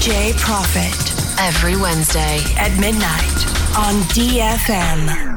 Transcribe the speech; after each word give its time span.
DJ 0.00 0.32
Profit 0.38 1.38
Every 1.38 1.76
Wednesday. 1.76 2.40
at 2.56 2.74
midnight 2.80 3.20
on 3.76 4.00
DFM. 4.08 5.28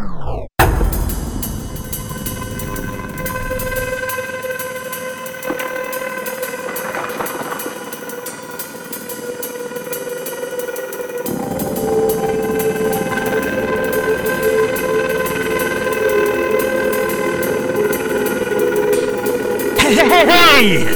Эй! 20.56 20.92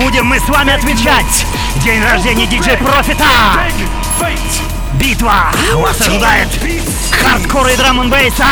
Будем 0.00 0.26
мы 0.26 0.40
с 0.40 0.48
вами 0.48 0.72
отмечать 0.72 1.46
День 1.84 2.02
рождения 2.02 2.46
диджей 2.46 2.76
Профита! 2.78 3.24
Битва! 4.94 5.52
Вас 5.74 6.00
ожидает 6.00 6.48
хардкор 7.22 7.68
и 7.68 7.76
драм 7.76 8.00
н 8.00 8.10
бейса 8.10 8.46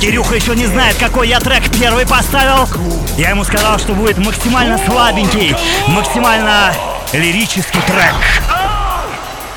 Кирюха 0.00 0.34
еще 0.34 0.54
не 0.54 0.66
знает, 0.66 0.96
какой 0.96 1.28
я 1.28 1.40
трек 1.40 1.62
первый 1.70 2.06
поставил. 2.06 2.68
Я 3.16 3.30
ему 3.30 3.44
сказал, 3.44 3.78
что 3.78 3.92
будет 3.94 4.18
максимально 4.18 4.78
слабенький, 4.78 5.56
максимально 5.88 6.74
лирический 7.12 7.80
трек. 7.82 8.14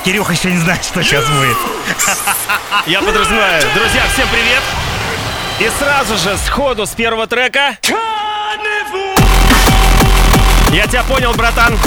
Кирюха 0.05 0.33
еще 0.33 0.51
не 0.51 0.59
знает, 0.59 0.83
что 0.85 1.03
сейчас 1.03 1.25
будет. 1.27 1.57
Я 2.85 3.01
подразумеваю. 3.01 3.61
Друзья, 3.73 4.03
всем 4.13 4.27
привет! 4.31 4.61
И 5.59 5.69
сразу 5.79 6.17
же, 6.17 6.37
сходу 6.45 6.85
с 6.85 6.91
первого 6.91 7.25
трека... 7.25 7.77
Я 10.71 10.85
тебя 10.85 11.03
понял, 11.03 11.33
братан. 11.33 11.77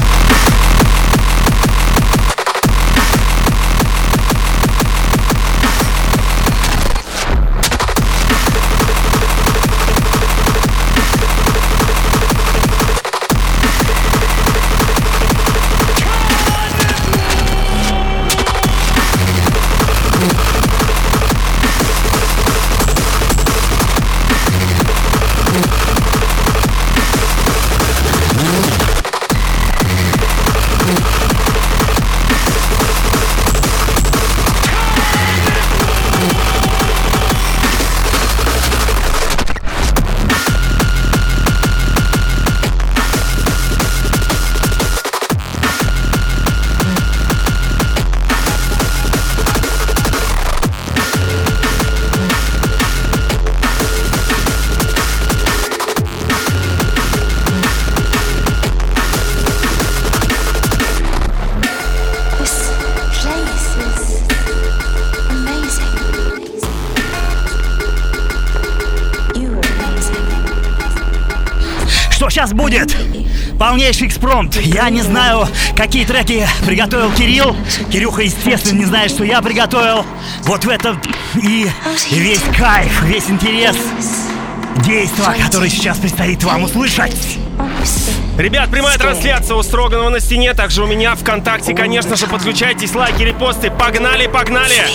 Полнейший 73.60 74.06
экспромт. 74.08 74.56
Я 74.56 74.88
не 74.88 75.02
знаю, 75.02 75.46
какие 75.76 76.06
треки 76.06 76.48
приготовил 76.64 77.12
Кирилл. 77.12 77.54
Кирюха, 77.92 78.22
естественно, 78.22 78.78
не 78.78 78.86
знает, 78.86 79.10
что 79.10 79.22
я 79.22 79.42
приготовил. 79.42 80.06
Вот 80.44 80.64
в 80.64 80.68
этом 80.70 80.98
и 81.34 81.68
весь 82.10 82.40
кайф, 82.56 83.02
весь 83.02 83.28
интерес 83.28 83.76
действа, 84.76 85.34
которое 85.44 85.68
сейчас 85.68 85.98
предстоит 85.98 86.42
вам 86.42 86.62
услышать. 86.62 87.38
Ребят, 88.38 88.70
прямая 88.70 88.96
трансляция 88.96 89.54
у 89.58 89.62
Строганова 89.62 90.08
на 90.08 90.20
стене, 90.20 90.54
также 90.54 90.82
у 90.82 90.86
меня 90.86 91.14
ВКонтакте, 91.14 91.74
конечно 91.74 92.16
же, 92.16 92.28
подключайтесь, 92.28 92.94
лайки, 92.94 93.22
репосты. 93.24 93.70
Погнали, 93.70 94.26
погнали! 94.26 94.86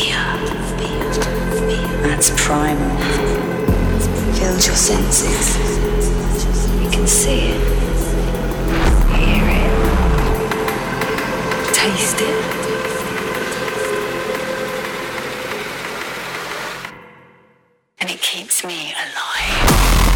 That's 2.04 2.32
primal. 2.32 2.98
Your 4.42 4.76
senses. 4.76 5.56
You 6.82 6.90
can 6.90 7.06
see 7.06 7.52
it, 7.52 7.55
taste 11.86 12.18
it. 12.20 12.36
And 18.00 18.10
it 18.10 18.22
keeps 18.22 18.66
me 18.66 18.92
alive. 18.94 20.15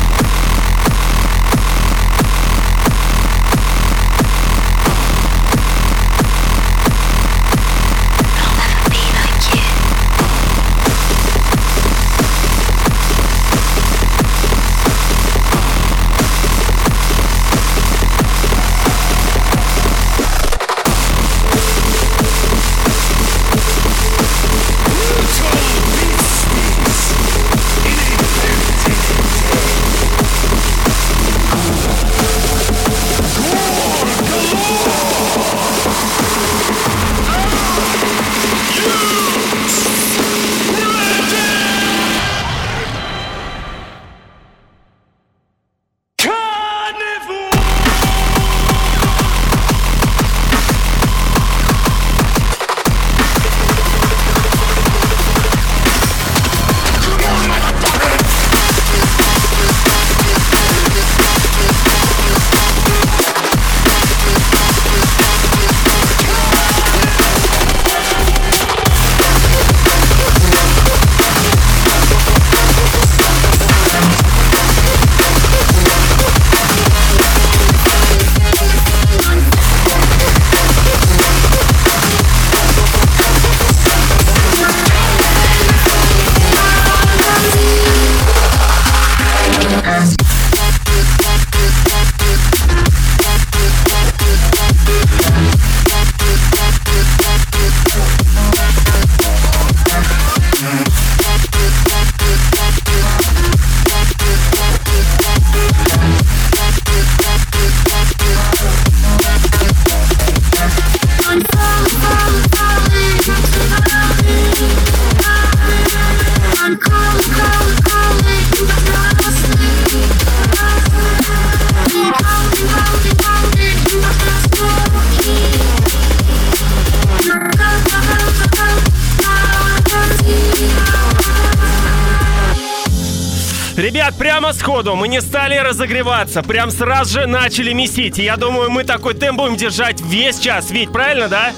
Сходу 134.79 134.95
мы 134.95 135.09
не 135.09 135.19
стали 135.19 135.57
разогреваться, 135.57 136.41
прям 136.41 136.71
сразу 136.71 137.19
же 137.19 137.27
начали 137.27 137.73
месить. 137.73 138.17
И 138.17 138.23
я 138.23 138.37
думаю, 138.37 138.69
мы 138.69 138.85
такой 138.85 139.13
темп 139.13 139.39
будем 139.39 139.57
держать 139.57 139.99
весь 139.99 140.39
час, 140.39 140.71
ведь 140.71 140.93
правильно, 140.93 141.27
да? 141.27 141.51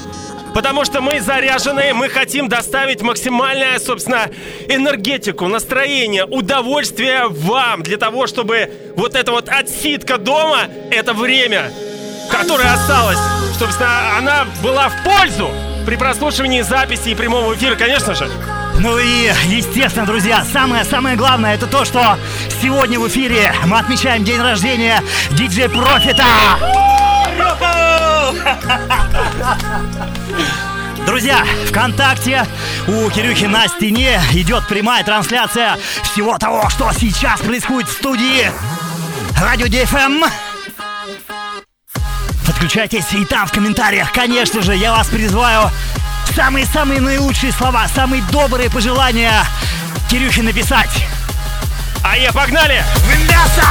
Потому 0.54 0.84
что 0.84 1.00
мы 1.00 1.20
заряженные, 1.20 1.94
мы 1.94 2.08
хотим 2.08 2.48
доставить 2.48 3.00
максимальное, 3.00 3.78
собственно, 3.78 4.28
энергетику, 4.68 5.46
настроение, 5.46 6.24
удовольствие 6.24 7.28
вам 7.28 7.84
для 7.84 7.96
того, 7.96 8.26
чтобы 8.26 8.72
вот 8.96 9.14
эта 9.14 9.30
вот 9.30 9.48
отсидка 9.48 10.18
дома, 10.18 10.62
это 10.90 11.14
время, 11.14 11.70
которое 12.28 12.72
осталось, 12.72 13.18
собственно, 13.56 14.18
она 14.18 14.46
была 14.64 14.88
в 14.88 15.04
пользу 15.04 15.48
при 15.86 15.94
прослушивании 15.94 16.62
записи 16.62 17.10
и 17.10 17.14
прямого 17.14 17.54
эфира, 17.54 17.76
конечно 17.76 18.16
же. 18.16 18.28
Ну 18.78 18.98
и, 18.98 19.30
естественно, 19.46 20.06
друзья, 20.06 20.44
самое-самое 20.44 21.16
главное 21.16 21.54
это 21.54 21.66
то, 21.66 21.84
что 21.84 22.18
сегодня 22.60 22.98
в 22.98 23.06
эфире 23.08 23.54
мы 23.66 23.78
отмечаем 23.78 24.24
день 24.24 24.40
рождения 24.40 25.02
диджей 25.30 25.68
Профита! 25.68 26.22
Друзья, 31.06 31.44
ВКонтакте 31.68 32.46
у 32.86 33.10
Кирюхи 33.10 33.46
на 33.46 33.66
стене 33.66 34.20
идет 34.32 34.66
прямая 34.68 35.04
трансляция 35.04 35.76
всего 36.02 36.38
того, 36.38 36.68
что 36.70 36.92
сейчас 36.92 37.40
происходит 37.40 37.88
в 37.88 37.92
студии 37.92 38.50
Радио 39.40 39.66
ДФМ. 39.66 40.22
Подключайтесь 42.46 43.12
и 43.12 43.24
там 43.24 43.46
в 43.46 43.52
комментариях, 43.52 44.12
конечно 44.12 44.62
же, 44.62 44.76
я 44.76 44.92
вас 44.92 45.08
призываю 45.08 45.70
самые-самые 46.34 47.00
наилучшие 47.00 47.52
слова, 47.52 47.86
самые 47.88 48.22
добрые 48.30 48.70
пожелания 48.70 49.44
Кирюхе 50.10 50.42
написать. 50.42 51.04
А 52.04 52.16
я 52.16 52.32
погнали! 52.32 52.82
В 52.96 53.28
мясо! 53.28 53.62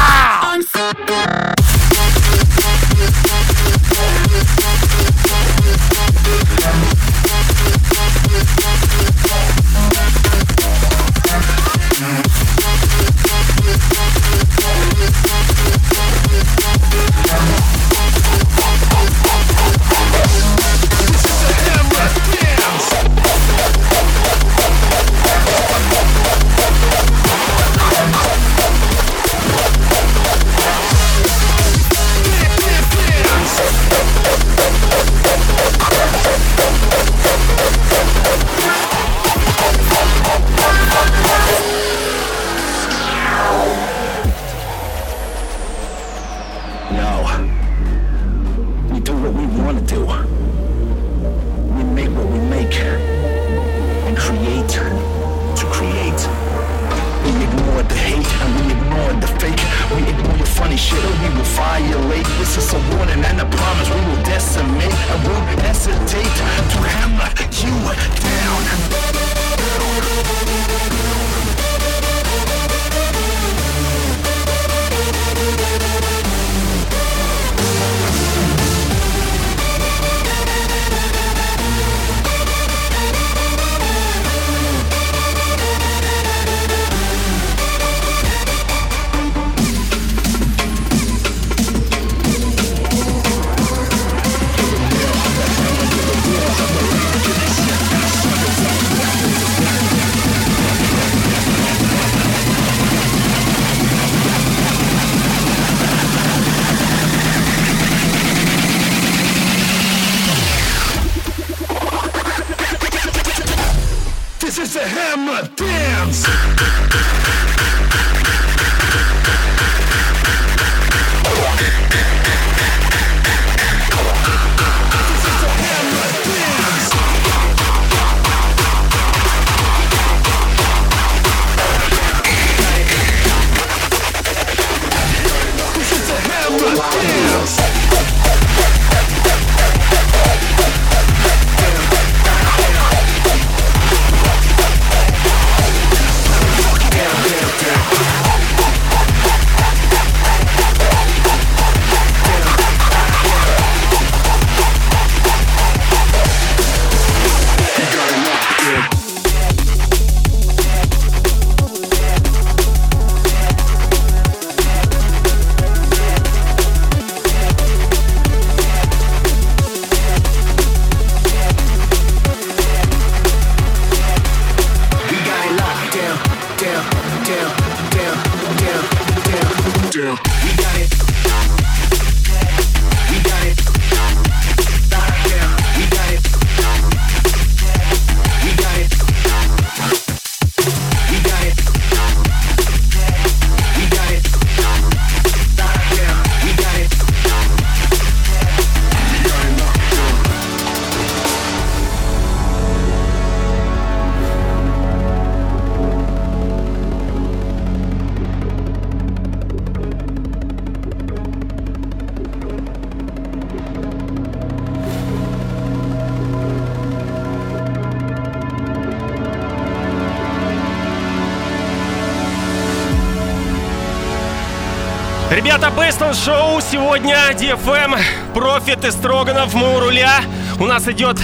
Шоу 226.14 226.60
сегодня 226.60 227.16
DFM, 227.32 227.98
Профит 228.34 228.84
и 228.84 228.92
Строганов, 228.92 229.54
мы 229.54 229.78
у 229.78 229.80
руля. 229.80 230.22
У 230.60 230.66
нас 230.66 230.86
идет, 230.90 231.18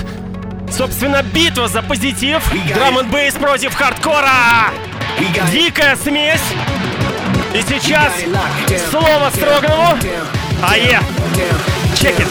собственно, 0.72 1.22
битва 1.24 1.68
за 1.68 1.82
позитив. 1.82 2.42
Драм 2.74 2.98
н 2.98 3.10
бейс 3.10 3.34
против 3.34 3.76
хардкора. 3.76 4.72
Дикая 5.52 5.98
смесь. 5.98 6.40
И 7.54 7.62
сейчас 7.68 8.14
слово 8.90 9.30
Строганову. 9.36 9.98
Ае! 10.64 11.02
Чекит. 12.00 12.28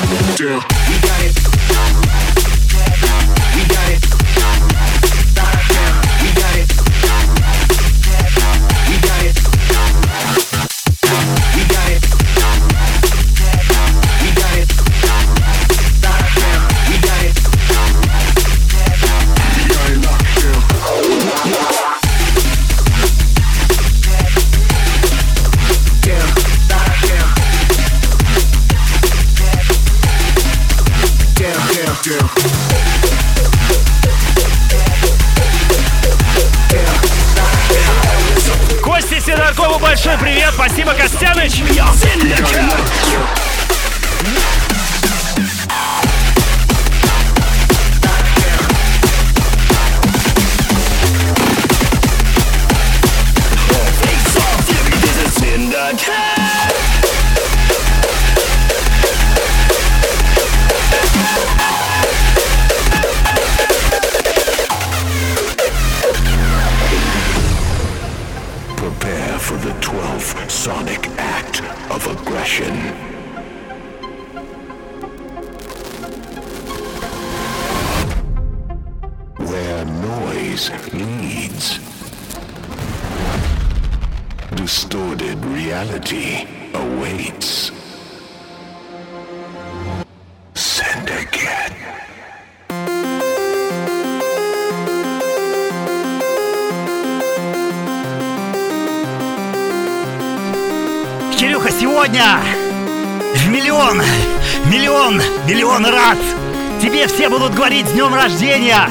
Рождения. 108.27 108.91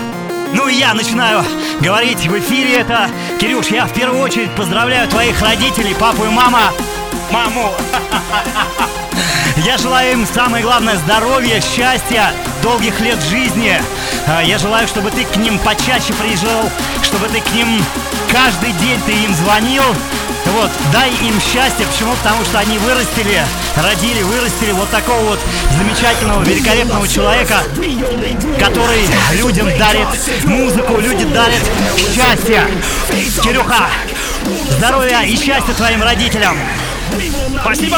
Ну 0.53 0.69
и 0.69 0.75
я 0.75 0.93
начинаю 0.93 1.43
говорить 1.81 2.25
в 2.25 2.39
эфире 2.39 2.77
это. 2.77 3.09
Кирюш, 3.37 3.67
я 3.67 3.85
в 3.85 3.93
первую 3.93 4.21
очередь 4.21 4.49
поздравляю 4.51 5.09
твоих 5.09 5.41
родителей, 5.41 5.93
папу 5.93 6.23
и 6.23 6.29
мама. 6.29 6.71
Маму. 7.31 7.73
Я 9.57 9.77
желаю 9.77 10.13
им 10.13 10.25
самое 10.25 10.63
главное 10.63 10.95
здоровья, 10.95 11.59
счастья, 11.59 12.31
долгих 12.63 13.01
лет 13.01 13.19
жизни. 13.23 13.77
А, 14.25 14.41
Я 14.41 14.57
желаю, 14.57 14.87
чтобы 14.87 15.11
ты 15.11 15.25
к 15.25 15.35
ним 15.35 15.59
почаще 15.59 16.13
приезжал, 16.13 16.69
чтобы 17.03 17.27
ты 17.27 17.41
к 17.41 17.51
ним 17.51 17.83
каждый 18.31 18.71
день 18.73 19.01
ты 19.05 19.11
им 19.11 19.33
звонил. 19.33 19.83
Вот, 20.45 20.71
дай 20.93 21.09
им 21.09 21.39
счастье. 21.41 21.85
Почему? 21.91 22.13
Потому 22.15 22.43
что 22.45 22.59
они 22.59 22.77
вырастили, 22.77 23.43
родили, 23.75 24.21
вырастили 24.23 24.71
вот 24.71 24.89
такого 24.89 25.19
вот 25.21 25.39
замечательного, 25.77 26.43
великолепного 26.43 27.07
человека, 27.07 27.63
который 28.59 29.07
людям 29.33 29.67
дарит 29.77 30.07
музыку, 30.45 30.99
люди 30.99 31.25
дарят 31.25 31.63
счастье. 32.13 32.67
Кирюха, 33.43 33.89
здоровья 34.77 35.21
и 35.21 35.35
счастья 35.35 35.73
твоим 35.73 36.03
родителям. 36.03 36.57
Спасибо. 37.61 37.97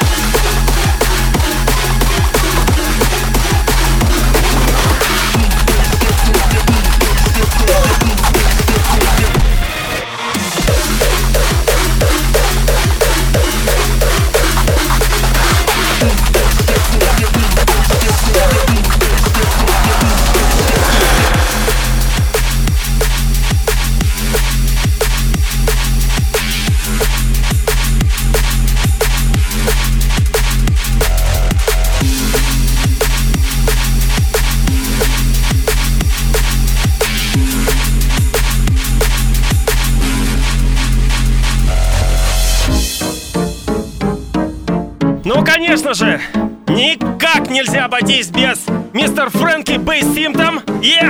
Ну, 45.33 45.45
конечно 45.45 45.93
же, 45.93 46.19
никак 46.67 47.49
нельзя 47.49 47.85
обойтись 47.85 48.27
без 48.27 48.65
мистер 48.91 49.29
Фрэнки 49.29 49.77
Бейс 49.77 50.03
Симптом. 50.13 50.59
Е! 50.81 51.09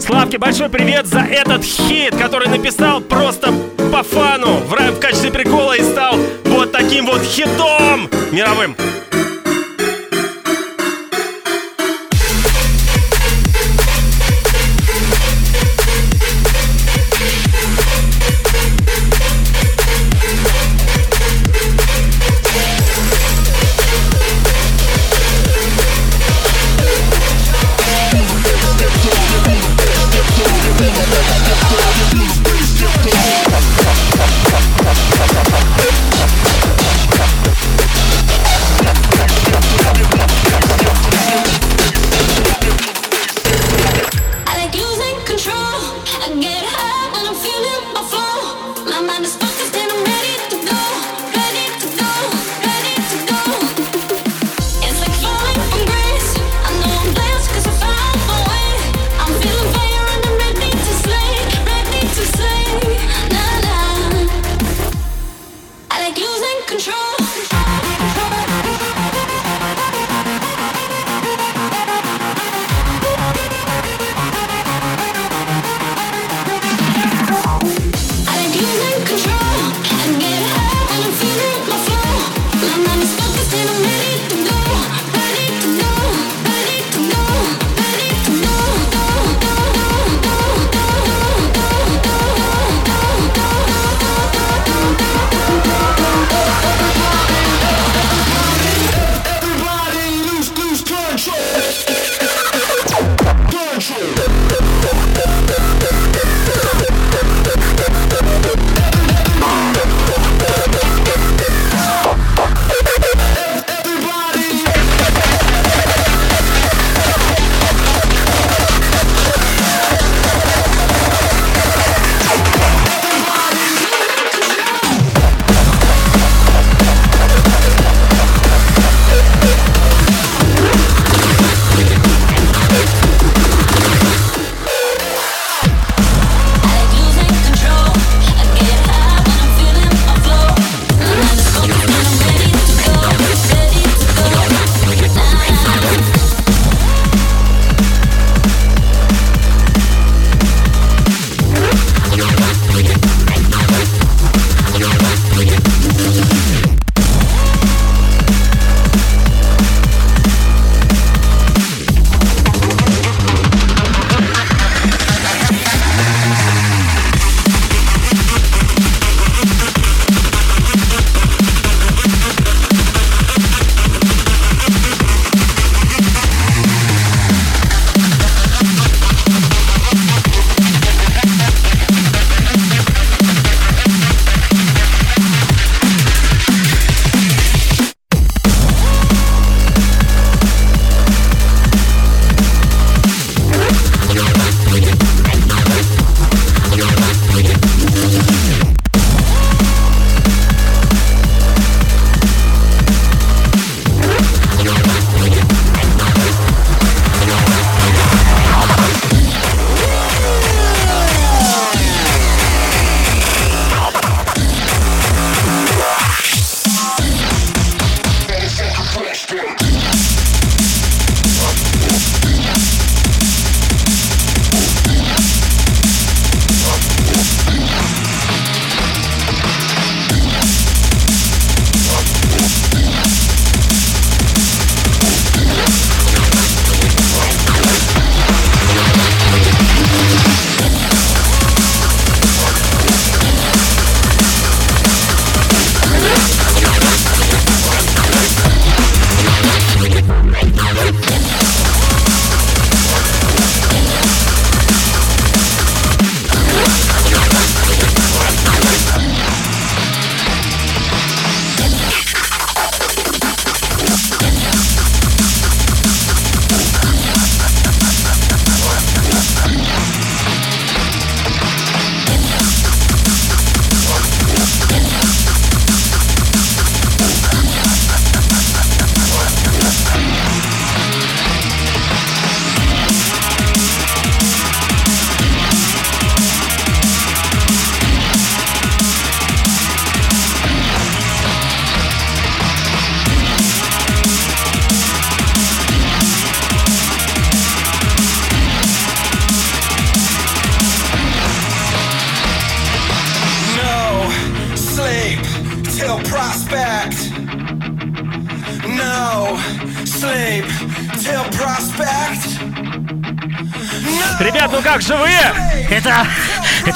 Славке 0.00 0.38
большой 0.38 0.68
привет 0.68 1.06
за 1.06 1.22
этот 1.22 1.64
хит, 1.64 2.14
который 2.16 2.46
написал 2.46 3.00
просто 3.00 3.52
по 3.90 4.04
фану, 4.04 4.58
в, 4.58 4.70
в 4.70 5.00
качестве 5.00 5.32
прикола 5.32 5.76
и 5.76 5.82
стал 5.82 6.16
вот 6.44 6.70
таким 6.70 7.04
вот 7.06 7.20
хитом 7.22 8.08
мировым. 8.30 8.76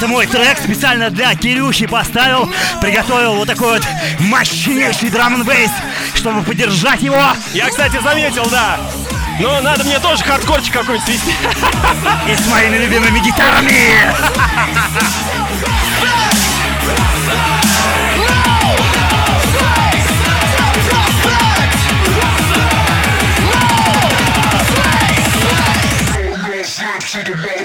Это 0.07 0.13
мой 0.13 0.25
трек 0.25 0.57
специально 0.57 1.09
для 1.09 1.35
Кирюхи 1.35 1.85
поставил. 1.85 2.49
Приготовил 2.81 3.35
вот 3.35 3.47
такой 3.47 3.73
вот 3.73 3.83
мощнейший 4.19 5.09
драм 5.09 5.35
н 5.35 5.43
бейс, 5.43 5.71
чтобы 6.15 6.43
поддержать 6.43 7.01
его. 7.01 7.21
Я, 7.53 7.69
кстати, 7.69 7.99
заметил, 8.01 8.45
да. 8.49 8.79
Но 9.39 9.61
надо 9.61 9.83
мне 9.83 9.99
тоже 9.99 10.23
хардкорчик 10.23 10.73
какой-нибудь 10.73 11.05
свести. 11.05 11.35
И 12.27 12.35
с 12.35 12.47
моими 12.47 12.77
любимыми 12.77 13.19
гитарами. 13.19 14.07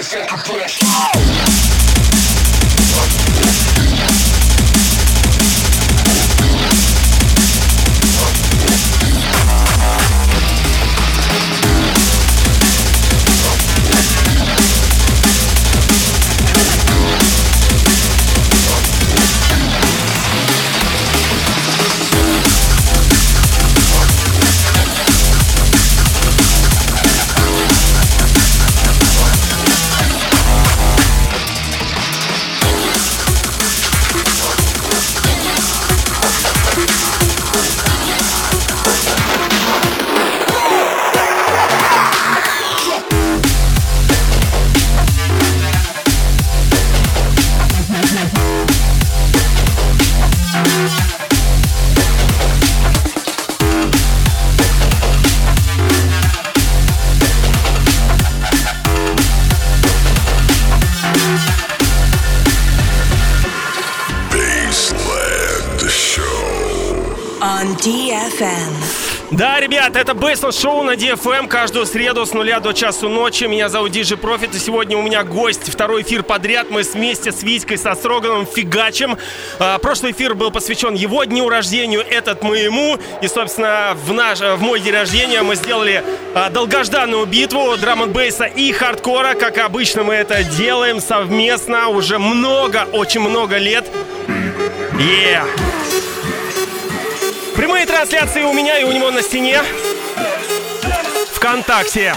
Baseland 0.03 1.62
ребят, 69.83 69.95
это 69.97 70.13
Bassland 70.13 70.51
Show 70.51 70.83
на 70.83 70.91
DFM 70.91 71.47
каждую 71.47 71.85
среду 71.85 72.25
с 72.25 72.33
нуля 72.33 72.59
до 72.59 72.73
часу 72.73 73.09
ночи. 73.09 73.45
Меня 73.45 73.69
зовут 73.69 73.91
диджей 73.91 74.15
Профит, 74.15 74.55
и 74.55 74.59
сегодня 74.59 74.97
у 74.97 75.01
меня 75.01 75.23
гость. 75.23 75.69
Второй 75.69 76.03
эфир 76.03 76.23
подряд. 76.23 76.69
Мы 76.69 76.83
вместе 76.83 77.31
с 77.31 77.43
Витькой, 77.43 77.77
со 77.77 77.93
Строганом 77.95 78.45
фигачим. 78.45 79.17
А, 79.59 79.77
прошлый 79.79 80.11
эфир 80.11 80.35
был 80.35 80.51
посвящен 80.51 80.93
его 80.93 81.23
дню 81.25 81.49
рождения, 81.49 81.99
этот 81.99 82.43
моему. 82.43 82.97
И, 83.21 83.27
собственно, 83.27 83.97
в, 84.05 84.13
наш, 84.13 84.39
в 84.39 84.61
мой 84.61 84.79
день 84.79 84.93
рождения 84.93 85.41
мы 85.41 85.55
сделали 85.55 86.03
а, 86.33 86.49
долгожданную 86.49 87.25
битву 87.25 87.75
драм 87.77 88.09
бейса 88.09 88.45
и 88.45 88.71
хардкора. 88.71 89.33
Как 89.33 89.57
обычно 89.57 90.03
мы 90.03 90.13
это 90.13 90.43
делаем 90.43 91.01
совместно 91.01 91.89
уже 91.89 92.19
много, 92.19 92.87
очень 92.91 93.21
много 93.21 93.57
лет. 93.57 93.85
Yeah. 94.97 95.45
Прямые 97.55 97.85
трансляции 97.85 98.43
у 98.43 98.53
меня 98.53 98.79
и 98.79 98.83
у 98.83 98.91
него 98.91 99.11
на 99.11 99.21
стене. 99.21 99.61
Вконтакте. 101.33 102.15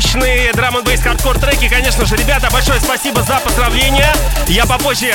Мощные 0.00 0.50
драм 0.54 0.74
н 0.78 0.84
хардкор 1.02 1.38
треки. 1.38 1.68
Конечно 1.68 2.06
же, 2.06 2.16
ребята, 2.16 2.48
большое 2.50 2.80
спасибо 2.80 3.22
за 3.22 3.38
поздравления. 3.40 4.10
Я 4.46 4.64
попозже 4.64 5.12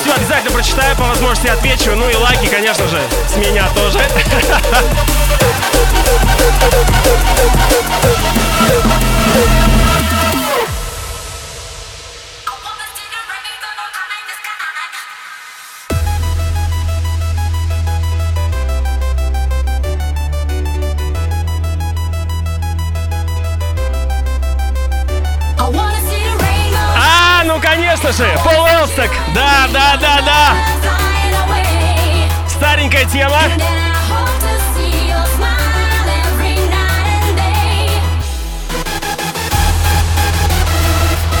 все 0.00 0.14
обязательно 0.14 0.52
прочитаю, 0.52 0.96
по 0.96 1.06
возможности 1.06 1.48
отвечу. 1.48 1.96
Ну 1.96 2.08
и 2.08 2.14
лайки, 2.14 2.46
конечно 2.46 2.86
же, 2.86 3.02
с 3.26 3.34
меня 3.36 3.68
тоже. 3.70 3.98
I 9.30 9.74
конечно 28.08 28.24
же, 28.24 28.38
Пол 28.42 28.66
Элсток. 28.66 29.10
Да, 29.34 29.68
да, 29.70 29.96
да, 30.00 30.20
да. 30.22 30.56
Старенькая 32.48 33.04
тема. 33.04 33.38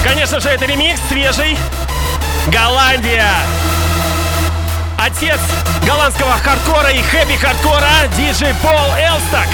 Конечно 0.04 0.40
же, 0.40 0.48
это 0.50 0.66
ремикс 0.66 1.00
свежий. 1.08 1.58
Голландия. 2.48 3.32
Отец 4.98 5.40
голландского 5.86 6.32
хардкора 6.32 6.90
и 6.90 7.00
хэви-хардкора 7.02 8.08
диджей 8.16 8.54
Пол 8.62 8.94
Элсток. 8.98 9.48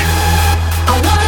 I 0.87 1.24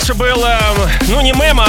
раньше 0.00 0.14
был, 0.14 0.44
э, 0.44 0.58
ну 1.08 1.20
не 1.20 1.32
мем, 1.32 1.60
а 1.60 1.66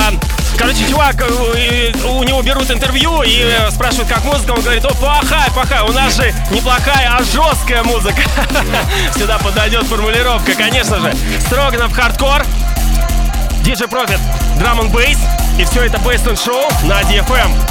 Короче, 0.58 0.88
чувак, 0.88 1.16
э, 1.22 1.92
у 2.08 2.24
него 2.24 2.42
берут 2.42 2.70
интервью 2.72 3.24
и 3.24 3.42
э, 3.42 3.72
спрашивают, 3.72 4.08
как 4.08 4.24
музыка. 4.24 4.52
Он 4.52 4.62
говорит, 4.62 4.86
о, 4.86 4.94
плохая, 4.94 5.50
плохая. 5.52 5.84
У 5.84 5.92
нас 5.92 6.16
же 6.16 6.34
не 6.52 6.62
плохая, 6.62 7.18
а 7.18 7.24
жесткая 7.24 7.84
музыка. 7.84 8.22
Сюда 9.18 9.38
подойдет 9.40 9.84
формулировка, 9.86 10.54
конечно 10.54 11.00
же. 11.00 11.14
Строганов 11.48 11.94
хардкор, 11.94 12.46
DJ 13.64 13.90
Profit, 13.90 14.20
Drum 14.60 14.82
and 14.82 14.92
Bass. 14.92 15.18
И 15.58 15.66
все 15.66 15.84
это 15.84 15.98
and 15.98 16.38
Show 16.38 16.72
на 16.86 17.02
DFM. 17.02 17.71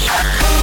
Yeah. 0.00 0.59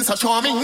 It's 0.00 0.08
so 0.08 0.16
charming. 0.16 0.56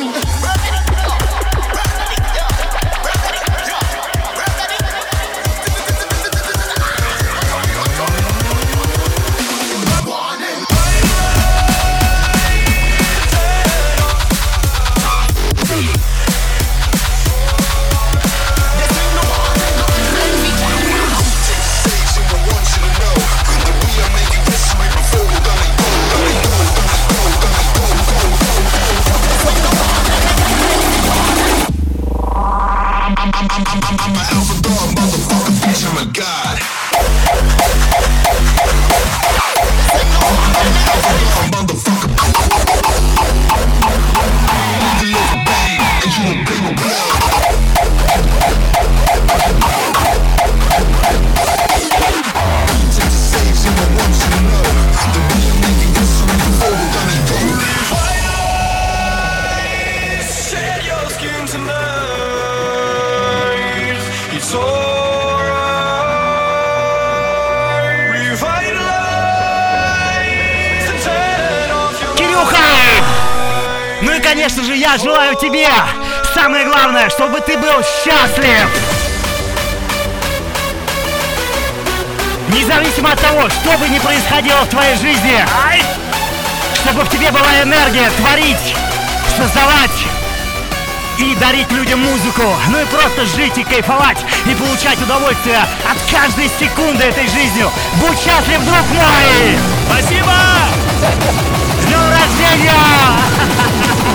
Тебе 75.47 75.69
самое 76.35 76.67
главное, 76.67 77.09
чтобы 77.09 77.41
ты 77.41 77.57
был 77.57 77.83
счастлив! 77.83 78.69
Независимо 82.49 83.13
от 83.13 83.21
того, 83.21 83.49
что 83.49 83.79
бы 83.79 83.89
ни 83.89 83.99
происходило 84.01 84.63
в 84.63 84.69
твоей 84.69 84.97
жизни, 84.97 85.45
чтобы 86.83 87.05
в 87.05 87.11
тебе 87.11 87.31
была 87.31 87.63
энергия 87.63 88.11
творить, 88.11 88.75
создавать 89.37 90.05
и 91.19 91.35
дарить 91.37 91.71
людям 91.71 92.01
музыку, 92.01 92.43
ну 92.69 92.81
и 92.81 92.85
просто 92.87 93.25
жить 93.37 93.57
и 93.57 93.63
кайфовать, 93.63 94.19
и 94.47 94.55
получать 94.55 95.01
удовольствие 95.01 95.61
от 95.61 96.13
каждой 96.13 96.51
секунды 96.59 97.05
этой 97.05 97.29
жизнью. 97.29 97.71
Будь 98.01 98.19
счастлив, 98.19 98.65
друг 98.65 98.87
мой! 98.91 99.59
Спасибо! 99.89 100.35
С 101.81 101.87
днем 101.87 102.01
рождения! 102.11 102.73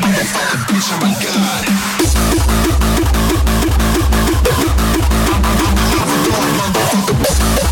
motherfucker, 0.00 0.58
bitch, 0.68 0.88
I'm 0.92 1.02
a 1.02 1.12
god. 7.62 7.71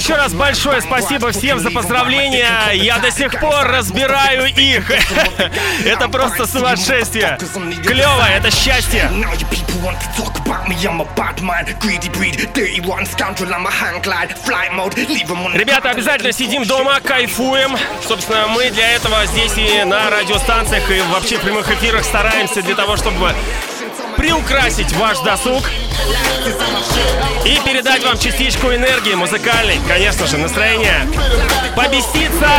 еще 0.00 0.16
раз 0.16 0.32
большое 0.32 0.80
спасибо 0.80 1.30
всем 1.30 1.58
за 1.58 1.70
поздравления. 1.70 2.70
Я 2.72 2.98
до 2.98 3.10
сих 3.10 3.38
пор 3.38 3.66
разбираю 3.66 4.46
их. 4.46 4.90
Это 5.84 6.08
просто 6.08 6.46
сумасшествие. 6.46 7.38
Клево, 7.84 8.26
это 8.30 8.50
счастье. 8.50 9.10
Ребята, 15.54 15.90
обязательно 15.90 16.32
сидим 16.32 16.64
дома, 16.64 17.00
кайфуем. 17.00 17.76
Собственно, 18.06 18.46
мы 18.48 18.70
для 18.70 18.92
этого 18.92 19.26
здесь 19.26 19.52
и 19.56 19.84
на 19.84 20.08
радиостанциях, 20.08 20.90
и 20.90 21.00
вообще 21.12 21.36
в 21.36 21.42
прямых 21.42 21.70
эфирах 21.70 22.04
стараемся 22.04 22.62
для 22.62 22.74
того, 22.74 22.96
чтобы 22.96 23.34
приукрасить 24.20 24.92
ваш 24.96 25.18
досуг 25.20 25.64
и 27.46 27.58
передать 27.64 28.04
вам 28.04 28.18
частичку 28.18 28.66
энергии 28.66 29.14
музыкальной, 29.14 29.80
конечно 29.88 30.26
же, 30.26 30.36
настроения. 30.36 31.08
Побеситься. 31.74 32.50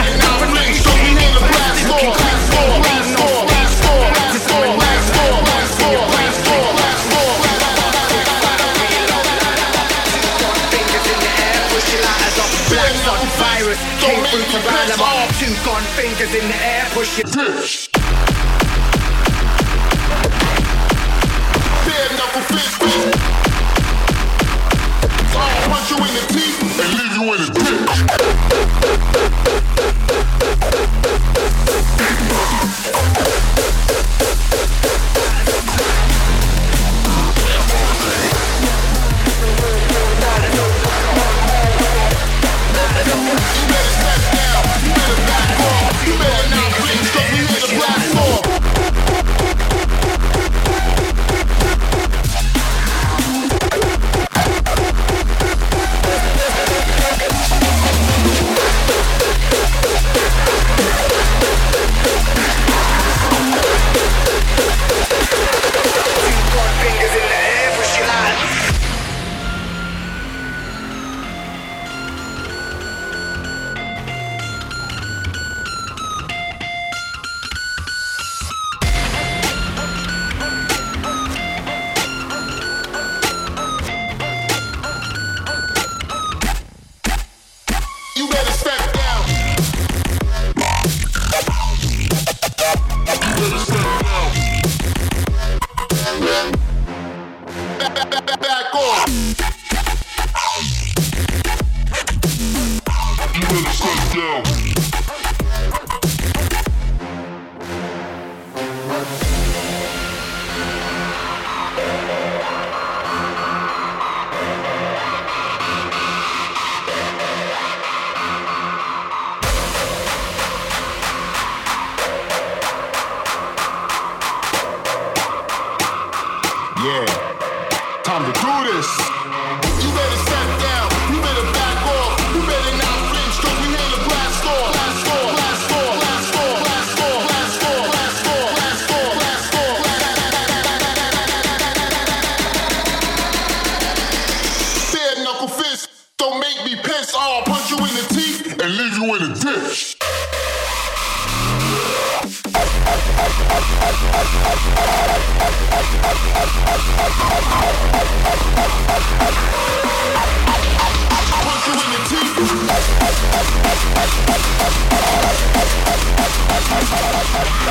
Came 14.01 14.23
through 14.25 14.45
to 14.45 14.57
rile 14.67 14.91
'em 14.91 14.99
up 14.99 15.29
Two 15.39 15.53
gun 15.63 15.83
fingers 15.95 16.33
in 16.33 16.47
the 16.49 16.55
air, 16.55 16.87
push 16.93 18.00
I'll 22.33 22.39
punch 25.67 25.91
you 25.91 25.97
in 25.97 26.03
the 26.13 26.23
teeth 26.29 26.61
and 26.79 26.93
leave 26.97 27.13
you 27.17 27.33
in 27.33 27.41
a 27.41 27.49
ditch. 27.51 28.60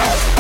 Yes. 0.01 0.40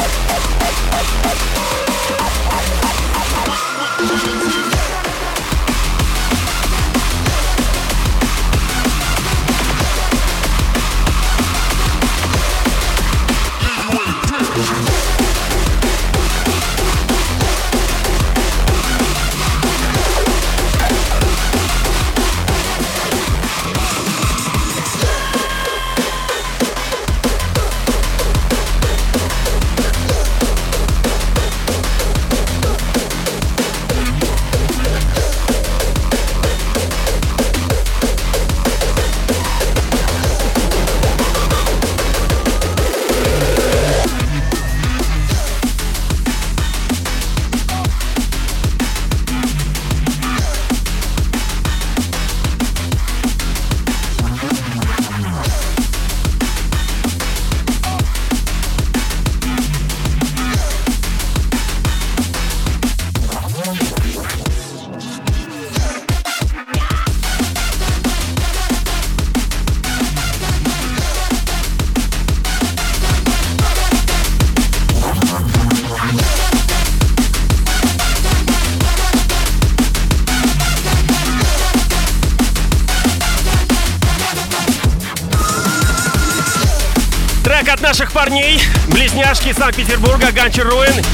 От 87.71 87.81
наших 87.81 88.13
парней, 88.13 88.61
близняшки 88.89 89.49
из 89.49 89.57
Санкт-Петербурга, 89.57 90.33
Ганчер 90.33 90.69
Руин, 90.69 91.05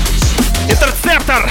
Интерцептор. 0.68 1.50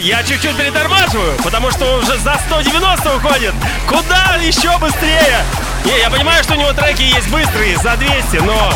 Я 0.00 0.22
чуть-чуть 0.22 0.56
перетормаживаю, 0.56 1.36
потому 1.42 1.70
что 1.70 1.84
он 1.84 2.02
уже 2.02 2.16
за 2.18 2.38
190 2.46 3.16
уходит. 3.16 3.54
Куда 3.86 4.36
еще 4.40 4.76
быстрее? 4.78 5.44
Не, 5.84 5.98
я 5.98 6.10
понимаю, 6.10 6.42
что 6.42 6.54
у 6.54 6.56
него 6.56 6.72
треки 6.72 7.02
есть 7.02 7.28
быстрые, 7.28 7.76
за 7.76 7.96
200, 7.96 8.36
но 8.44 8.72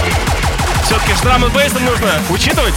все-таки 0.85 1.15
с 1.15 1.21
драм 1.21 1.43
бейсом 1.51 1.85
нужно 1.85 2.11
учитывать. 2.31 2.75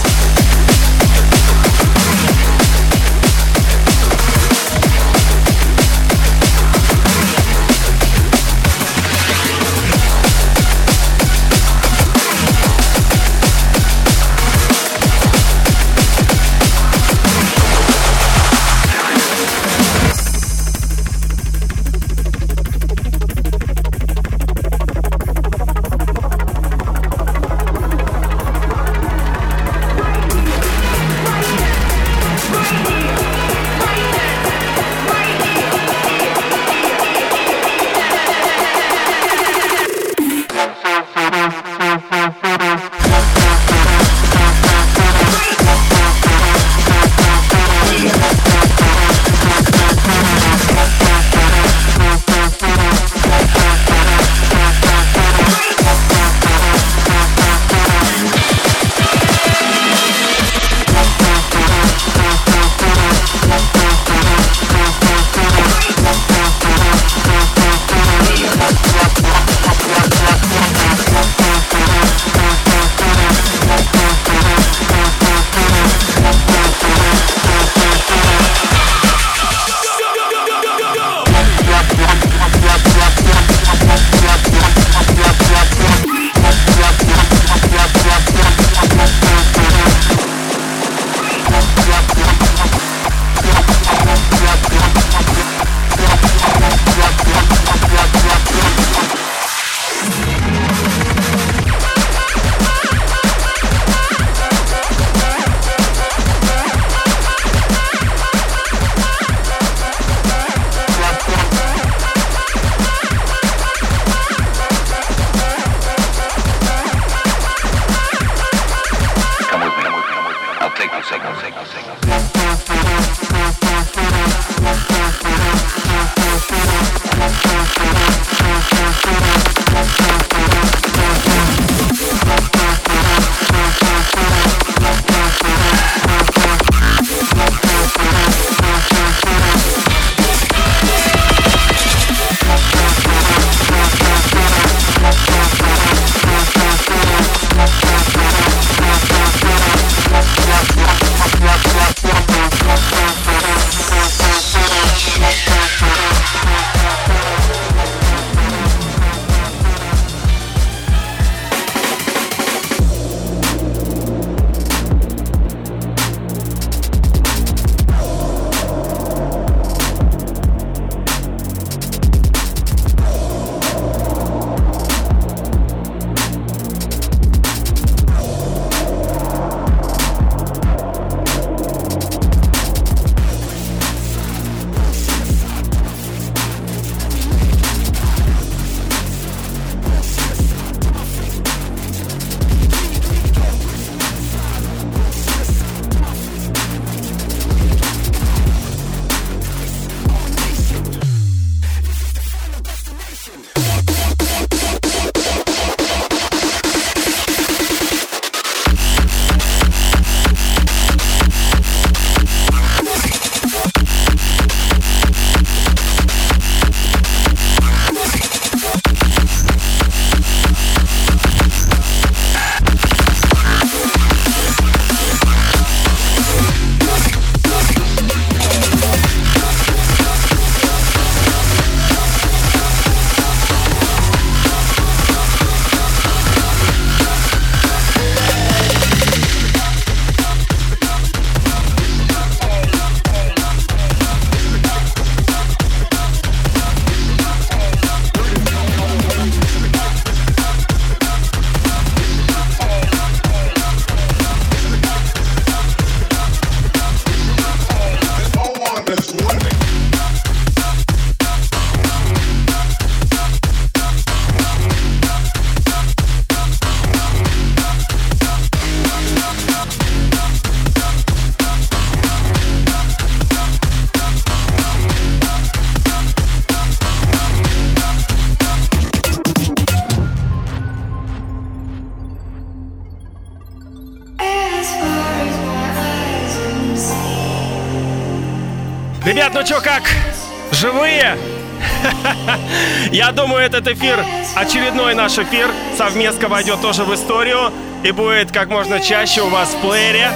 Думаю, 293.18 293.44
этот 293.44 293.68
эфир, 293.68 294.06
очередной 294.36 294.94
наш 294.94 295.18
эфир, 295.18 295.50
совместно 295.76 296.28
войдет 296.28 296.62
тоже 296.62 296.84
в 296.84 296.94
историю 296.94 297.52
и 297.84 297.92
будет 297.92 298.32
как 298.32 298.48
можно 298.48 298.80
чаще 298.80 299.24
у 299.24 299.30
вас 299.30 299.50
в 299.50 299.58
плеере, 299.58 300.12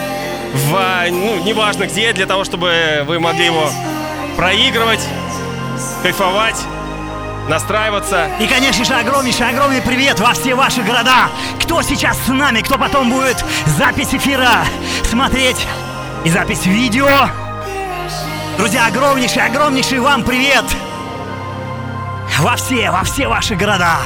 в, 0.53 1.07
ну, 1.09 1.43
неважно 1.43 1.87
где, 1.87 2.13
для 2.13 2.27
того, 2.27 2.43
чтобы 2.43 3.03
вы 3.07 3.19
могли 3.19 3.45
его 3.45 3.67
проигрывать, 4.37 5.01
кайфовать, 6.03 6.57
настраиваться. 7.49 8.29
И, 8.39 8.45
конечно 8.45 8.85
же, 8.85 8.93
огромнейший, 8.93 9.49
огромный 9.49 9.81
привет 9.81 10.19
во 10.19 10.33
все 10.33 10.53
ваши 10.53 10.83
города. 10.83 11.29
Кто 11.59 11.81
сейчас 11.81 12.15
с 12.25 12.27
нами, 12.27 12.61
кто 12.61 12.77
потом 12.77 13.09
будет 13.09 13.43
запись 13.79 14.13
эфира 14.13 14.63
смотреть 15.09 15.57
и 16.23 16.29
запись 16.29 16.67
видео. 16.67 17.09
Друзья, 18.59 18.85
огромнейший, 18.85 19.43
огромнейший 19.43 19.99
вам 19.99 20.23
привет 20.23 20.65
во 22.41 22.55
все, 22.55 22.89
во 22.89 23.03
все 23.03 23.27
ваши 23.27 23.55
города. 23.55 23.97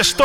вместе 0.00 0.02
что? 0.02 0.24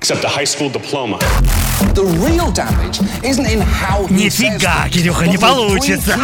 Except 0.00 0.24
a 0.24 0.28
high 0.28 0.44
school 0.44 0.70
diploma. 0.70 1.18
Нифига, 4.09 4.89
Кирюха, 4.89 5.27
не 5.27 5.37
получится. 5.37 6.17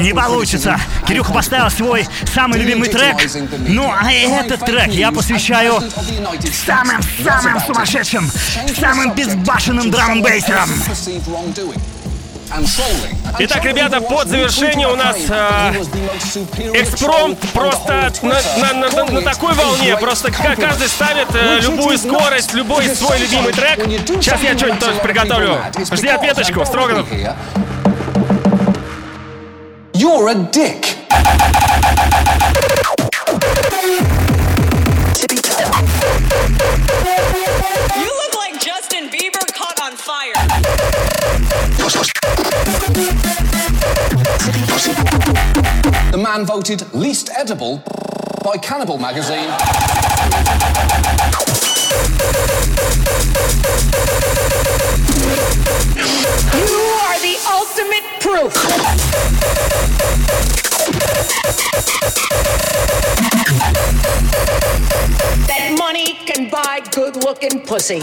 Не 0.00 0.12
получится. 0.14 0.80
Кирюха 1.06 1.32
поставил 1.32 1.70
свой 1.70 2.06
самый 2.34 2.60
любимый 2.60 2.88
трек. 2.88 3.16
Ну, 3.68 3.90
а 3.92 4.12
этот 4.12 4.64
трек 4.64 4.88
я 4.88 5.12
посвящаю 5.12 5.82
самым-самым 6.66 7.60
сумасшедшим, 7.66 8.30
самым 8.78 9.12
безбашенным 9.14 9.90
драм 9.90 10.22
бейсерам 10.22 10.70
perceived 11.06 11.26
wrongdoing 11.28 11.80
and 12.52 12.66
trolling. 12.66 13.15
Итак, 13.38 13.64
ребята, 13.64 14.00
под 14.00 14.28
завершение 14.28 14.88
у 14.88 14.96
нас 14.96 15.16
а, 15.28 15.72
э, 15.72 16.82
экспромт 16.82 17.38
просто 17.52 18.12
на, 18.22 18.72
на, 18.72 18.90
на, 18.90 19.04
на 19.04 19.22
такой 19.22 19.54
волне. 19.54 19.96
Просто 19.98 20.30
каждый 20.32 20.88
ставит 20.88 21.28
э, 21.34 21.60
любую 21.60 21.98
скорость, 21.98 22.54
любой 22.54 22.88
свой 22.94 23.18
любимый 23.18 23.52
трек. 23.52 23.78
Сейчас 24.22 24.40
я 24.42 24.56
что-нибудь 24.56 24.80
тоже 24.80 25.00
приготовлю. 25.00 25.58
Жди 25.92 26.08
ответочку, 26.08 26.64
Строганов. 26.64 27.06
You're 29.92 30.28
a 30.28 30.34
dick. 30.52 30.96
You 37.96 38.25
The 46.10 46.18
man 46.20 46.44
voted 46.44 46.92
least 46.92 47.30
edible 47.32 47.80
by 48.42 48.56
Cannibal 48.56 48.98
magazine. 48.98 49.50
You 56.56 56.80
are 57.04 57.18
the 57.20 57.36
ultimate 57.48 58.06
proof. 58.20 58.52
That 65.46 65.76
money 65.78 66.14
can 66.26 66.50
buy 66.50 66.80
good 66.90 67.14
looking 67.22 67.60
pussy. 67.60 68.02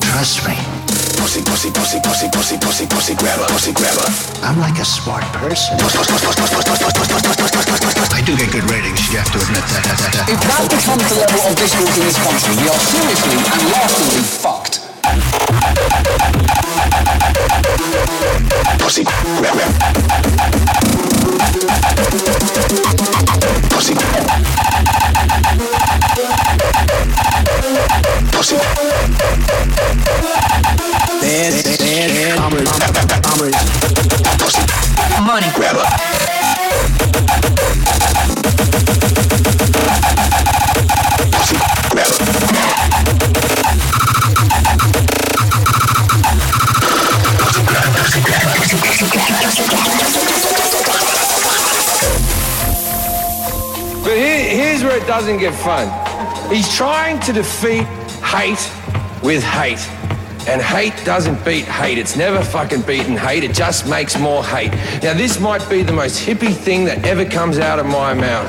Trust 0.00 0.46
me. 0.48 0.73
Pussy, 1.24 1.40
pussy, 1.40 1.70
pussy, 1.70 1.98
pussy, 2.00 2.28
pussy, 2.28 2.58
pussy, 2.58 2.86
pussy 2.86 3.14
grabber, 3.14 3.46
pussy 3.48 3.72
grabber. 3.72 4.04
I'm 4.42 4.60
like 4.60 4.78
a 4.78 4.84
smart 4.84 5.24
person. 5.32 5.74
I 8.12 8.20
do 8.26 8.36
get 8.36 8.52
good 8.52 8.68
ratings, 8.70 9.10
you 9.10 9.16
have 9.16 9.32
to 9.32 9.40
admit 9.40 9.64
that. 9.72 9.88
that, 9.88 9.96
that, 10.04 10.12
that. 10.12 10.28
If 10.28 10.36
that 10.44 10.68
becomes 10.68 11.08
the 11.08 11.16
level 11.24 11.40
of 11.48 11.56
discourse 11.56 11.96
in 11.96 12.04
this 12.04 12.20
country, 12.20 12.60
we 12.60 12.68
are 12.68 12.76
seriously 12.76 13.40
and 13.40 13.72
lastingly 13.72 14.20
fucked. 14.20 14.84
Pussy 18.84 19.04
grabber. 19.08 19.72
Pussy. 23.72 23.96
Pussy. 28.30 28.60
But 54.04 54.18
here, 54.18 54.50
here's 54.50 54.84
where 54.84 54.98
it 54.98 55.06
doesn't 55.06 55.38
get 55.38 55.54
fun. 55.54 55.88
He's 56.54 56.76
trying 56.76 57.18
to 57.20 57.32
defeat 57.32 57.86
hate 58.22 58.60
with 59.22 59.42
hate. 59.42 60.03
And 60.46 60.60
hate 60.60 60.94
doesn't 61.04 61.42
beat 61.44 61.64
hate. 61.64 61.96
It's 61.96 62.16
never 62.16 62.42
fucking 62.42 62.82
beaten 62.82 63.16
hate. 63.16 63.44
It 63.44 63.54
just 63.54 63.88
makes 63.88 64.18
more 64.18 64.44
hate. 64.44 64.72
Now, 65.02 65.14
this 65.14 65.40
might 65.40 65.66
be 65.70 65.82
the 65.82 65.92
most 65.92 66.24
hippie 66.24 66.54
thing 66.54 66.84
that 66.84 67.06
ever 67.06 67.24
comes 67.24 67.58
out 67.58 67.78
of 67.78 67.86
my 67.86 68.12
mouth. 68.12 68.48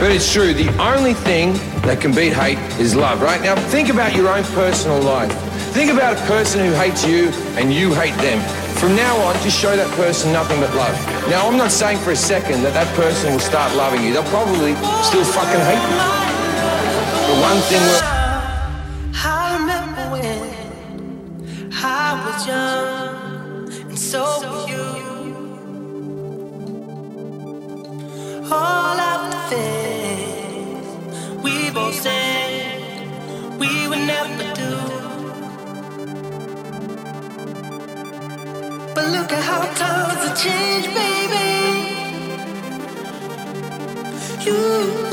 But 0.00 0.10
it's 0.10 0.30
true. 0.32 0.52
The 0.52 0.68
only 0.82 1.14
thing 1.14 1.52
that 1.86 2.00
can 2.00 2.12
beat 2.12 2.32
hate 2.32 2.58
is 2.80 2.96
love, 2.96 3.22
right? 3.22 3.40
Now, 3.40 3.54
think 3.70 3.88
about 3.88 4.14
your 4.16 4.28
own 4.28 4.42
personal 4.52 5.00
life. 5.00 5.32
Think 5.72 5.92
about 5.92 6.18
a 6.18 6.26
person 6.26 6.60
who 6.60 6.72
hates 6.72 7.06
you 7.06 7.28
and 7.56 7.72
you 7.72 7.94
hate 7.94 8.16
them. 8.16 8.40
From 8.76 8.96
now 8.96 9.16
on, 9.24 9.34
just 9.42 9.58
show 9.58 9.74
that 9.76 9.90
person 9.96 10.32
nothing 10.32 10.60
but 10.60 10.74
love. 10.74 10.94
Now, 11.30 11.46
I'm 11.46 11.56
not 11.56 11.70
saying 11.70 11.98
for 11.98 12.10
a 12.10 12.16
second 12.16 12.62
that 12.62 12.74
that 12.74 12.92
person 12.96 13.32
will 13.32 13.40
start 13.40 13.74
loving 13.76 14.02
you. 14.02 14.12
They'll 14.12 14.24
probably 14.24 14.74
still 15.06 15.24
fucking 15.24 15.62
hate 15.64 15.80
you. 15.80 15.98
But 17.30 17.40
one 17.40 17.62
thing 17.70 17.80
will. 17.80 18.15
Was 22.46 22.54
young, 22.54 23.90
and 23.90 23.98
so 23.98 24.22
were 24.40 24.68
you. 24.68 24.86
All 28.50 29.00
of 29.00 29.30
the 29.32 29.38
things 29.54 30.86
we 31.42 31.70
both 31.70 31.94
said 31.94 33.58
we 33.58 33.88
would 33.88 34.04
never 34.14 34.54
do. 34.54 34.72
But 38.94 39.06
look 39.16 39.32
at 39.32 39.42
how 39.42 39.62
times 39.82 40.22
have 40.26 40.38
changed, 40.38 40.90
baby. 40.94 41.46
You 44.44 45.06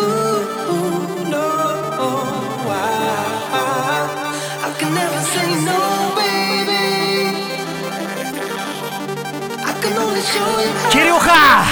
Кирюха! 10.91 11.63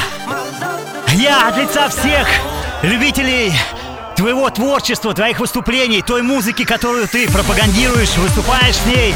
Я 1.13 1.47
от 1.47 1.57
лица 1.57 1.89
всех 1.89 2.27
любителей 2.81 3.53
твоего 4.15 4.49
творчества, 4.49 5.13
твоих 5.13 5.39
выступлений, 5.39 6.01
той 6.01 6.21
музыки, 6.21 6.63
которую 6.63 7.07
ты 7.07 7.29
пропагандируешь, 7.29 8.15
выступаешь 8.17 8.75
с 8.75 8.85
ней. 8.85 9.15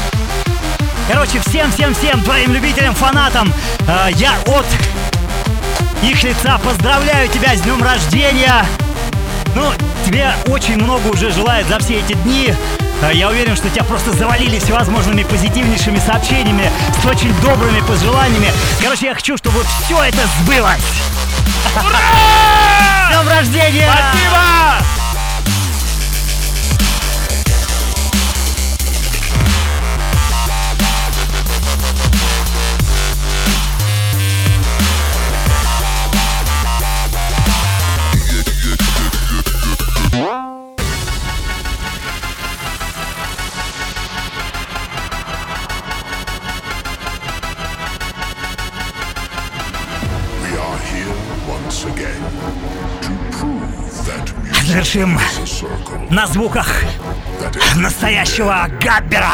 Короче, 1.08 1.40
всем-всем-всем 1.40 2.22
твоим 2.22 2.52
любителям, 2.52 2.94
фанатам, 2.94 3.52
э, 3.86 4.08
я 4.14 4.32
от 4.46 4.66
их 6.02 6.22
лица 6.22 6.58
поздравляю 6.58 7.28
тебя 7.28 7.54
с 7.56 7.60
днем 7.60 7.82
рождения. 7.82 8.66
Ну, 9.54 9.70
тебе 10.04 10.34
очень 10.48 10.76
много 10.76 11.08
уже 11.08 11.30
желают 11.30 11.68
за 11.68 11.78
все 11.78 12.00
эти 12.00 12.14
дни. 12.14 12.54
Э, 13.02 13.10
Я 13.12 13.28
уверен, 13.28 13.56
что 13.56 13.68
тебя 13.68 13.84
просто 13.84 14.12
завалили 14.12 14.58
всевозможными 14.58 15.22
позитивнейшими 15.24 15.98
сообщениями 15.98 16.70
с 17.02 17.04
очень 17.06 17.32
добрыми 17.40 17.80
пожеланиями. 17.80 18.52
Короче, 18.82 19.06
я 19.06 19.14
хочу, 19.14 19.36
чтобы 19.36 19.60
все 19.84 20.02
это 20.02 20.18
сбылось. 20.40 20.80
Ура! 21.76 21.98
С 23.06 23.12
днем 23.12 23.28
рождения! 23.28 23.55
Звуках 56.36 56.84
настоящего 57.76 58.68
габбера. 58.78 59.32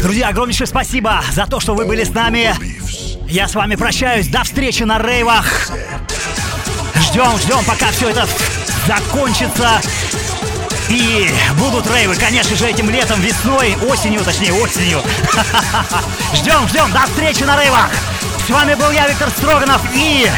Друзья, 0.00 0.28
огромнейшее 0.28 0.66
спасибо 0.66 1.22
за 1.32 1.44
то, 1.44 1.60
что 1.60 1.74
вы 1.74 1.84
были 1.84 2.04
с 2.04 2.14
нами. 2.14 2.54
Я 3.28 3.48
с 3.48 3.54
вами 3.54 3.74
прощаюсь. 3.74 4.28
До 4.28 4.44
встречи 4.44 4.82
на 4.84 4.98
рейвах. 4.98 5.68
Ждем, 6.94 7.36
ждем, 7.36 7.62
пока 7.66 7.90
все 7.90 8.08
это 8.08 8.26
закончится. 8.86 9.82
И 10.88 11.30
будут 11.58 11.86
рейвы, 11.86 12.16
конечно 12.16 12.56
же, 12.56 12.66
этим 12.66 12.88
летом, 12.88 13.20
весной, 13.20 13.76
осенью, 13.90 14.24
точнее, 14.24 14.54
осенью. 14.54 15.02
Ждем, 16.34 16.66
ждем, 16.66 16.90
до 16.92 17.04
встречи 17.04 17.42
на 17.42 17.60
рейвах. 17.62 17.90
С 18.46 18.50
вами 18.50 18.74
был 18.74 18.90
я, 18.90 19.06
Виктор 19.06 19.30
Строганов 19.30 19.82
и 19.94 20.28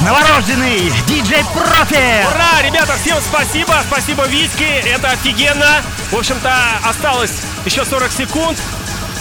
новорожденный 0.00 0.90
диджей 1.06 1.44
Профи. 1.52 2.26
Ура, 2.26 2.62
ребята, 2.62 2.94
всем 3.02 3.18
спасибо, 3.20 3.74
спасибо 3.86 4.26
Витьке, 4.26 4.80
это 4.80 5.10
офигенно. 5.10 5.82
В 6.10 6.16
общем-то, 6.16 6.52
осталось 6.84 7.32
еще 7.64 7.84
40 7.84 8.12
секунд. 8.12 8.58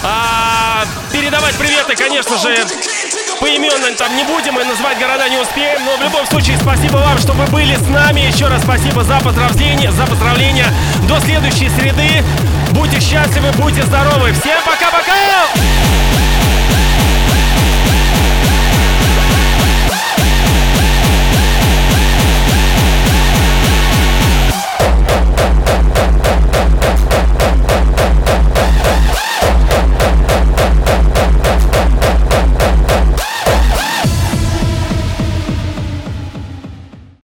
А, 0.02 0.86
передавать 1.12 1.56
приветы, 1.56 1.96
конечно 1.96 2.38
же, 2.38 2.56
поименно 3.42 3.94
там 3.98 4.16
не 4.16 4.24
будем 4.24 4.58
и 4.60 4.64
называть 4.64 4.98
города 4.98 5.28
не 5.28 5.38
успеем, 5.38 5.84
но 5.84 5.98
в 5.98 6.02
любом 6.02 6.26
случае 6.28 6.58
спасибо 6.58 6.98
вам, 6.98 7.18
что 7.18 7.34
вы 7.34 7.46
были 7.48 7.76
с 7.76 7.88
нами. 7.88 8.22
Еще 8.22 8.48
раз 8.48 8.64
спасибо 8.64 9.04
за 9.04 9.20
поздравления, 9.20 9.92
за 9.92 10.06
поздравления. 10.06 10.68
До 11.08 11.20
следующей 11.20 11.70
среды. 11.70 12.24
Будьте 12.72 13.02
счастливы, 13.02 13.52
будьте 13.54 13.84
здоровы. 13.84 14.32
Всем 14.34 14.62
пока-пока! 14.64 16.29